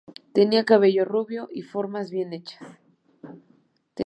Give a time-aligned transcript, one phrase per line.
[0.33, 2.65] Tenía cabello rubio y formas bien hechas.